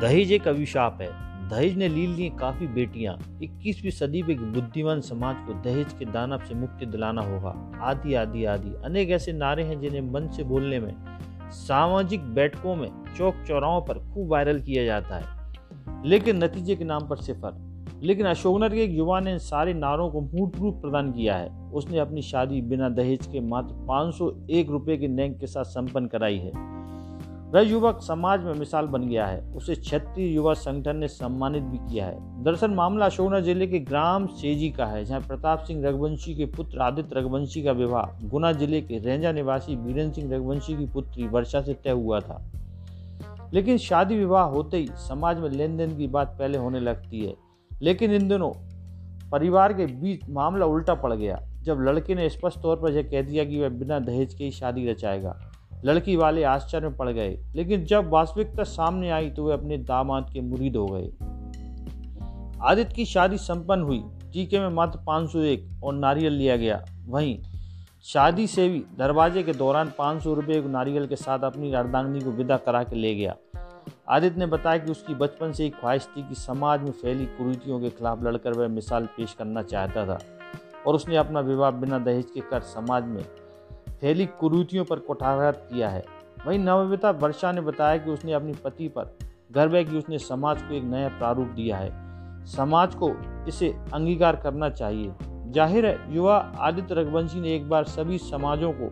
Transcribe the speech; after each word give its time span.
दहेज 0.00 0.32
एक 0.32 0.48
अभिशाप 0.48 0.98
है। 1.02 1.08
दहेज 1.48 1.76
ने 1.76 1.88
ली 1.88 2.06
ली 2.06 2.28
काफ़ी 2.28 2.66
बेटियाँ। 2.66 3.38
21वीं 3.42 3.90
सदी 3.90 4.22
में 4.22 4.52
बुद्धिमान 4.52 5.00
समाज 5.00 5.36
को 5.46 5.52
दहेज 5.52 5.92
के 5.92 6.04
दानव 6.04 6.38
से 6.38 6.54
मुक्ति 6.54 6.86
दिलाना 6.86 7.22
होगा। 7.22 7.78
आदि 7.80 8.14
आदि 8.14 8.44
आदि। 8.44 8.74
अनेक 8.84 9.10
ऐसे 9.10 9.32
नारे 9.32 9.64
हैं 9.64 9.80
जिन्हें 9.80 10.00
मन 10.00 10.28
से 10.28 10.44
बोलने 10.44 10.80
में, 10.80 10.94
सामाजिक 11.50 12.22
बैठकों 12.22 12.76
में, 12.76 12.88
चौक 13.18 13.34
चौराहों 13.48 13.80
पर 13.80 13.94
खूब 13.94 14.28
वायरल 14.28 14.60
किया 14.60 14.84
जाता 14.84 15.16
है। 15.16 15.54
लेकिन 16.06 16.44
नतीजे 16.44 16.76
के 16.76 16.84
नाम 16.84 17.08
पर 17.08 17.16
सिफर। 17.16 17.82
लेकिन 18.02 18.26
अशोकनगर 18.26 18.74
के 18.74 18.84
एक 18.84 18.90
युवा 18.90 19.20
ने 19.20 19.38
सारे 19.38 19.74
नारों 19.74 20.10
को 20.10 20.20
मूर्त 20.20 20.58
रूप 20.58 20.82
प्रदान 20.82 21.12
किया 21.12 21.36
है। 21.36 21.48
उसने 21.72 21.98
अपनी 21.98 22.22
शादी 22.22 22.62
बिना 22.62 22.88
दहेज 22.88 23.26
के 23.26 23.40
मात्र 23.40 23.74
501 23.74 24.70
रुपए 24.70 24.96
के 24.96 25.08
नैंग 25.08 25.34
के 25.34 25.46
साथ 25.46 25.64
संपन्न 25.64 26.06
कराई 26.06 26.38
है। 26.38 26.79
वह 27.50 27.60
युवक 27.60 28.00
समाज 28.02 28.44
में 28.44 28.52
मिसाल 28.54 28.86
बन 28.86 29.08
गया 29.08 29.26
है। 29.26 29.40
उसे 29.52 29.74
छत्तीस 29.76 30.30
युवा 30.30 30.52
संगठन 30.54 30.96
ने 30.96 31.08
सम्मानित 31.08 31.62
भी 31.62 31.78
किया 31.78 32.06
है। 32.06 32.42
दरअसल 32.44 32.70
मामला 32.70 33.06
अशोकनगर 33.06 33.40
ज़िले 33.40 33.66
के 33.66 33.78
ग्राम 33.78 34.26
सेजी 34.26 34.70
का 34.70 34.86
है, 34.86 35.04
जहाँ 35.04 35.20
प्रताप 35.20 35.64
सिंह 35.64 35.86
रघुवंशी 35.88 36.34
के 36.34 36.46
पुत्र 36.46 36.80
आदित्य 36.80 37.18
रघुवंशी 37.18 37.62
का 37.62 37.72
विवाह 37.72 38.28
गुना 38.28 38.52
ज़िले 38.52 38.80
के 38.80 38.98
रेंजा 38.98 39.32
निवासी 39.32 39.76
बीरेन्द्र 39.76 40.20
सिंह 40.20 40.34
रघुवंशी 40.34 40.76
की 40.76 40.86
पुत्री 40.86 41.26
वर्षा 41.26 41.62
से 41.62 41.74
तय 41.74 41.90
हुआ 41.90 42.20
था। 42.20 42.40
लेकिन 43.54 43.78
शादी 43.78 44.16
विवाह 44.16 44.44
होते 44.44 44.76
ही 44.76 44.88
समाज 45.08 45.38
में 45.38 45.50
लेन 45.50 45.76
देन 45.76 45.96
की 45.96 46.06
बात 46.06 46.36
पहले 46.38 46.58
होने 46.58 46.80
लगती 46.80 47.24
है। 47.26 47.34
लेकिन 47.70 48.12
इन 48.12 48.28
दिनों 48.28 48.52
परिवार 49.30 49.72
के 49.72 49.86
बीच 49.86 50.28
मामला 50.30 50.66
उल्टा 50.66 50.94
पड़ 50.94 51.12
गया, 51.12 51.40
जब 51.62 51.80
लड़के 51.80 52.14
ने 52.14 52.28
स्पष्ट 52.28 52.60
तौर 52.60 52.76
पर 52.76 52.92
यह 52.92 53.02
कह 53.02 53.22
दिया 53.22 53.44
कि 53.44 53.60
वह 53.60 53.68
बिना 53.68 53.98
दहेज 53.98 54.34
के 54.34 54.44
ही 54.44 54.50
शादी 54.50 54.90
रचाएगा। 54.90 55.38
लड़की 55.84 56.16
वाले 56.16 56.42
आश्चर्य 56.44 56.88
में 56.88 56.96
पड़ 56.96 57.08
गए, 57.08 57.38
लेकिन 57.54 57.84
जब 57.84 58.08
वास्तविकता 58.10 58.62
सामने 58.62 59.10
आई 59.10 59.30
तो 59.30 59.44
वे 59.44 59.52
अपने 59.52 59.78
दामाद 59.78 60.30
के 60.32 60.40
मुरीद 60.40 60.76
हो 60.76 60.86
गए। 60.86 61.10
आदित्य 62.62 62.94
की 62.94 63.04
शादी 63.04 63.38
संपन्न 63.38 63.82
हुई। 63.82 64.02
टीके 64.32 64.58
में 64.60 64.68
मात्र 64.68 64.98
501 64.98 65.68
और 65.84 65.94
नारियल 65.94 66.32
लिया 66.32 66.56
गया। 66.56 66.84
वहीं 67.06 67.38
शादी 68.04 68.46
से 68.46 68.68
भी 68.68 68.84
दरवाजे 68.98 69.42
के 69.42 69.52
दौरान 69.52 69.92
500 69.98 70.34
रुपए 70.34 70.60
नारियल 70.68 71.06
के 71.06 71.16
साथ 71.16 71.38
अपनी 71.38 71.72
अर्धांगनी 71.72 72.20
को 72.20 72.30
विदा 72.30 72.56
करा 72.56 72.82
के 72.82 72.96
ले 72.96 73.14
गया। 73.14 73.36
आदित्य 74.08 74.38
ने 74.38 74.46
बताया 74.46 74.78
कि 74.78 74.90
उसकी 74.90 75.14
बचपन 75.14 75.52
से 75.52 75.64
ही 75.64 75.70
ख्वाहिश 75.70 76.08
थी 76.16 76.28
कि 76.28 76.34
समाज 76.34 76.80
में 76.80 76.90
फैली 76.92 77.26
कुरीतियों 77.26 77.80
के 77.80 77.90
खिलाफ 77.90 78.22
लड़कर 78.22 78.52
वह 78.52 78.68
मिसाल 78.68 79.06
पेश 79.06 79.32
करना 79.32 79.62
चाहता 79.62 80.06
था 80.06 80.18
और 80.86 80.94
उसने 80.94 81.16
अपना 81.16 81.40
विवाह 81.40 81.70
बिना 81.70 81.98
दहेज 81.98 82.30
के 82.34 82.40
कर 82.40 82.60
समाज 82.60 83.04
में 83.04 83.22
फैली 84.00 84.26
कुरूतियों 84.40 84.84
पर 84.84 84.98
कुठाराघात 84.98 85.66
किया 85.72 85.88
है। 85.88 86.04
वहीं 86.46 86.58
नवविता 86.58 87.10
वर्षा 87.10 87.52
ने 87.52 87.60
बताया 87.60 87.96
कि 87.96 88.10
उसने 88.10 88.32
अपने 88.32 88.52
पति 88.64 88.88
पर, 88.88 89.16
गर्व 89.52 89.76
है 89.76 89.84
कि 89.84 89.98
उसने 89.98 90.18
समाज 90.18 90.62
को 90.62 90.74
एक 90.74 90.84
नया 90.84 91.08
प्रारूप 91.08 91.48
दिया 91.48 91.76
है। 91.76 92.46
समाज 92.46 92.94
को 92.94 93.10
इसे 93.48 93.74
अंगीकार 93.94 94.36
करना 94.36 94.68
चाहिए। 94.70 95.12
ज़ाहिर 95.52 95.86
है, 95.86 96.14
युवा 96.14 96.36
आदित्य 96.58 96.94
रघुवंशी 96.94 97.40
ने 97.40 97.54
एक 97.54 97.68
बार 97.68 97.84
सभी 97.84 98.18
समाजों 98.18 98.72
को 98.72 98.90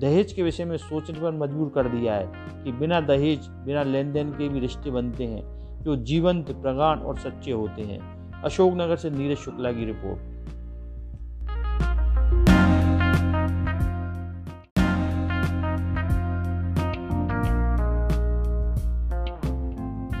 दहेज 0.00 0.32
के 0.32 0.42
विषय 0.42 0.64
में 0.64 0.76
सोचने 0.76 1.20
पर 1.20 1.32
मजबूर 1.32 1.70
कर 1.74 1.88
दिया 1.88 2.14
है 2.14 2.26
कि 2.64 2.72
बिना 2.72 3.00
दहेज, 3.00 3.48
बिना 3.64 3.82
लेन 3.82 4.12
देन 4.12 4.30
के 4.30 4.48
भी 4.48 4.60
रिश्ते 4.60 4.90
बनते 4.90 5.24
हैं, 5.24 5.42
जो 5.82 5.96
जीवंत, 5.96 6.50
प्रगाढ़ 6.52 6.98
और 6.98 7.18
सच्चे 7.18 7.52
होते 7.52 7.82
हैं। 7.82 8.42
अशोकनगर 8.42 8.96
से 8.96 9.10
नीरज 9.10 9.36
शुक्ला 9.36 9.72
की 9.72 9.84
रिपोर्ट। 9.84 10.29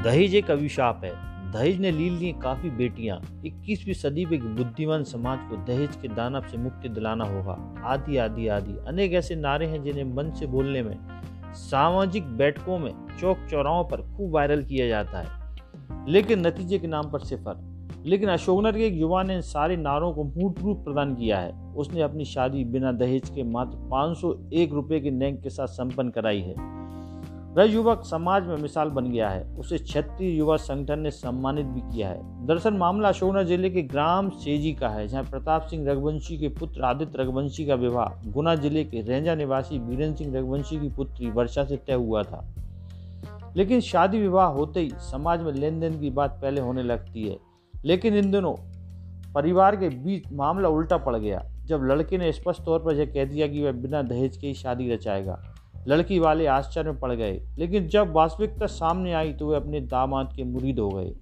दहेज 0.04 0.34
एक 0.34 0.50
अभिशाप 0.50 1.00
है। 1.04 1.12
दहेज 1.52 1.80
ने 1.80 1.90
ली 1.90 2.10
ली 2.10 2.32
काफ़ी 2.32 2.70
बेटियाँ। 2.70 3.42
21वीं 3.46 3.94
सदी 3.94 4.24
में 4.24 4.56
बुद्धिमान 4.56 5.04
समाज 5.04 5.38
को 5.50 5.56
दहेज 5.56 5.96
के 5.96 6.08
दानव 6.08 6.40
से 6.40 6.58
मुक्ति 6.58 6.88
दिलाना 6.88 7.24
होगा। 7.24 7.74
आदि 7.84 8.16
आदि 8.16 8.48
आदि। 8.48 8.84
अनेक 8.88 9.12
ऐसे 9.12 9.36
नारे 9.36 9.66
हैं 9.66 9.82
जिन्हें 9.82 10.04
मन 10.04 10.30
से 10.30 10.46
बोलने 10.46 10.82
में, 10.82 10.98
सामाजिक 11.52 12.24
बैठकों 12.24 12.78
में 12.78 12.92
चौक 13.20 13.38
चौराहों 13.50 13.84
पर 13.84 13.96
खूब 13.96 14.34
वायरल 14.34 14.62
किया 14.62 14.88
जाता 14.88 15.18
है। 15.18 15.56
लेकिन 16.08 16.46
नतीजे 16.46 16.78
के 16.78 16.86
नाम 16.86 17.10
पर 17.10 17.18
सिफर। 17.18 17.86
लेकिन 18.06 18.28
अशोकनगर 18.28 18.78
के 18.78 18.86
एक 18.86 18.94
युवा 18.94 19.22
ने 19.22 19.34
इन 19.34 19.40
सारे 19.40 19.76
नारों 19.76 20.12
को 20.12 20.24
मूर्त 20.24 20.62
रूप 20.62 20.84
प्रदान 20.84 21.14
किया 21.14 21.38
है। 21.38 21.74
उसने 21.76 22.02
अपनी 22.02 22.24
शादी 22.24 22.64
बिना 22.64 22.92
दहेज 22.92 23.28
के 23.28 23.42
मात्र 23.42 23.88
501 23.90 24.72
रुपए 24.72 25.00
के 25.00 25.10
नैंग 25.10 25.38
के 25.38 25.50
साथ 25.50 25.66
संपन्न 25.66 26.10
कराई 26.10 26.40
है। 26.40 26.80
वह 27.50 27.64
युवक 27.64 28.02
समाज 28.04 28.46
में 28.46 28.56
मिसाल 28.56 28.90
बन 28.90 29.10
गया 29.10 29.28
है। 29.28 29.42
उसे 29.58 29.78
छत्तीस 29.78 30.34
युवा 30.34 30.56
संगठन 30.56 30.98
ने 30.98 31.10
सम्मानित 31.10 31.66
भी 31.66 31.80
किया 31.82 32.08
है। 32.08 32.46
दरअसल 32.46 32.74
मामला 32.74 33.08
अशोकनगर 33.08 33.44
ज़िले 33.44 33.70
के 33.70 33.82
ग्राम 33.82 34.28
सेजी 34.30 34.72
का 34.72 34.88
है, 34.88 35.06
जहाँ 35.08 35.24
प्रताप 35.24 35.66
सिंह 35.66 35.90
रघुवंशी 35.90 36.38
के 36.38 36.48
पुत्र 36.48 36.82
आदित्य 36.82 37.22
रघुवंशी 37.22 37.66
का 37.66 37.74
विवाह 37.74 38.30
गुना 38.30 38.54
ज़िले 38.54 38.84
के 38.84 39.02
रेंजा 39.02 39.34
निवासी 39.34 39.78
बीरेन्द्र 39.78 40.24
सिंह 40.24 40.38
रघुवंशी 40.38 40.80
की 40.80 40.88
पुत्री 40.88 41.30
वर्षा 41.30 41.64
से 41.64 41.76
तय 41.76 41.94
हुआ 41.94 42.22
था। 42.22 42.44
लेकिन 43.56 43.80
शादी 43.80 44.18
विवाह 44.18 44.46
होते 44.48 44.80
ही 44.80 44.90
समाज 45.10 45.42
में 45.42 45.52
लेन 45.52 45.80
देन 45.80 46.00
की 46.00 46.10
बात 46.10 46.38
पहले 46.42 46.60
होने 46.60 46.82
लगती 46.82 47.28
है। 47.28 47.38
लेकिन 47.84 48.14
इन 48.14 48.30
दिनों 48.30 48.54
परिवार 49.34 49.76
के 49.76 49.88
बीच 49.88 50.32
मामला 50.32 50.68
उल्टा 50.68 50.96
पड़ 50.96 51.16
गया, 51.16 51.42
जब 51.66 51.84
लड़के 51.84 52.18
ने 52.18 52.32
स्पष्ट 52.32 52.62
तौर 52.62 52.78
पर 52.78 52.94
यह 52.94 53.06
कह 53.06 53.24
दिया 53.24 53.46
कि 53.46 53.62
वह 53.62 53.72
बिना 53.72 54.02
दहेज 54.02 54.36
के 54.36 54.46
ही 54.46 54.54
शादी 54.54 54.92
रचाएगा। 54.92 55.42
लड़की 55.88 56.18
वाले 56.18 56.46
आश्चर्य 56.46 56.90
में 56.90 57.00
पड़ 57.00 57.12
गए। 57.12 57.40
लेकिन 57.58 57.88
जब 57.88 58.12
वास्तविकता 58.12 58.66
सामने 58.66 59.12
आई 59.12 59.32
तो 59.32 59.46
वे 59.46 59.56
अपने 59.56 59.80
दामाद 59.80 60.32
के 60.36 60.44
मुरीद 60.44 60.78
हो 60.78 60.88
गए। 60.88 61.14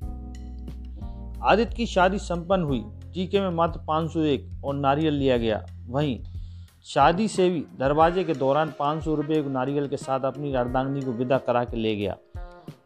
आदित्य 1.43 1.75
की 1.75 1.87
शादी 1.87 2.19
संपन्न 2.19 2.63
हुई। 2.63 2.85
टीके 3.15 3.41
में 3.41 3.51
मात्र 3.51 3.81
501 3.81 4.65
और 4.65 4.75
नारियल 4.75 5.15
लिया 5.15 5.37
गया। 5.37 5.67
वहीं 5.87 6.21
शादी 6.85 7.29
से 7.29 7.51
भी 7.51 7.65
दरवाजे 7.79 8.25
के 8.25 8.35
दौरान 8.35 8.73
500 8.79 9.15
रुपए 9.15 9.43
नारियल 9.43 9.89
के 9.89 9.97
साथ 9.97 10.21
अपनी 10.21 10.55
अर्धांगनी 10.55 11.01
को 11.01 11.13
विदा 11.13 11.39
करा 11.39 11.65
के 11.65 11.77
ले 11.77 11.97
गया। 11.97 12.17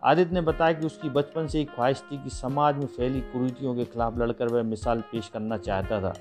आदित्य 0.04 0.34
ने 0.34 0.40
बताया 0.40 0.72
कि 0.72 0.86
उसकी 0.86 1.10
बचपन 1.10 1.46
से 1.46 1.58
ही 1.58 1.64
ख्वाहिश 1.64 2.02
थी 2.12 2.16
कि 2.24 2.30
समाज 2.30 2.76
में 2.76 2.86
फैली 2.86 3.20
कुरीतियों 3.20 3.74
के 3.74 3.84
खिलाफ 3.84 4.18
लड़कर 4.18 4.48
वह 4.48 4.62
मिसाल 4.62 5.00
पेश 5.00 5.28
करना 5.28 5.56
चाहता 5.56 6.00
था 6.00 6.14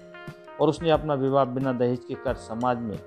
और 0.61 0.69
उसने 0.69 0.89
अपना 0.89 1.13
विवाह 1.13 1.45
बिना 1.45 1.73
दहेज 1.73 1.99
के 2.07 2.13
कर 2.13 2.33
समाज 2.33 2.77
में 2.77 2.97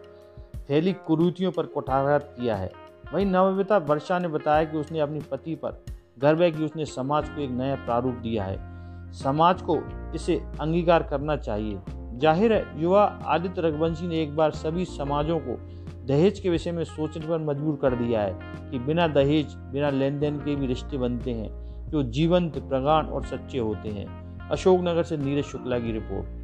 फैली 0.69 0.92
कुरूतियों 1.06 1.50
पर 1.52 1.66
कुठाराघात 1.66 2.34
किया 2.38 2.56
है। 2.56 2.70
वहीं 3.14 3.26
नवविता 3.26 3.76
वर्षा 3.78 4.19
ने 4.19 4.28
बताया 4.28 4.64
कि 4.64 4.78
उसने 4.78 5.00
अपने 5.00 5.20
पति 5.20 5.54
पर 5.54 5.84
गर्व 6.19 6.42
है 6.42 6.50
कि 6.50 6.64
उसने 6.64 6.84
समाज 6.84 7.28
को 7.28 7.41
एक 7.41 7.50
नया 7.50 7.75
प्रारूप 7.76 8.14
दिया 8.14 8.44
है। 8.44 9.12
समाज 9.12 9.62
को 9.62 9.78
इसे 10.14 10.36
अंगीकार 10.60 11.03
करना 11.03 11.36
चाहिए। 11.36 11.80
ज़ाहिर 12.14 12.53
है, 12.53 12.82
युवा 12.82 13.03
आदित्य 13.26 13.62
रघुवंशी 13.62 14.06
ने 14.06 14.22
एक 14.22 14.36
बार 14.36 14.50
सभी 14.50 14.84
समाजों 14.84 15.38
को 15.38 15.56
दहेज 16.06 16.41
के 16.41 16.50
विषय 16.50 16.72
में 16.72 16.84
सोचने 16.84 17.26
पर 17.26 17.38
मजबूर 17.38 17.76
कर 17.82 17.94
दिया 17.97 18.20
है 18.20 18.38
कि 18.70 18.78
बिना 18.78 19.06
दहेज, 19.08 19.54
बिना 19.72 19.91
लेन 19.91 20.19
देन 20.19 20.38
के 20.38 20.54
भी 20.56 20.66
रिश्ते 20.66 20.98
बनते 20.98 21.30
हैं, 21.30 21.50
जो 21.91 22.03
जीवंत, 22.03 22.58
प्रगाढ़ 22.58 23.06
और 23.06 23.24
सच्चे 23.24 23.58
होते 23.58 23.88
हैं। 23.88 24.48
अशोकनगर 24.48 25.03
से 25.03 25.16
नीरज 25.16 25.44
शुक्ला 25.44 25.78
की 25.78 25.92
रिपोर्ट। 25.92 26.44